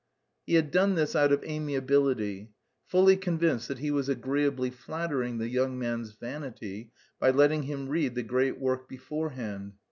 He 0.47 0.55
had 0.55 0.71
done 0.71 0.95
this 0.95 1.15
out 1.15 1.31
of 1.31 1.43
amiability, 1.43 2.49
fully 2.87 3.15
convinced 3.15 3.67
that 3.67 3.77
he 3.77 3.91
was 3.91 4.09
agreeably 4.09 4.71
flattering 4.71 5.37
the 5.37 5.47
young 5.47 5.77
man's 5.77 6.13
vanity 6.13 6.91
by 7.19 7.29
letting 7.29 7.61
him 7.61 7.87
read 7.87 8.15
the 8.15 8.23
great 8.23 8.57
work 8.59 8.89
beforehand. 8.89 9.73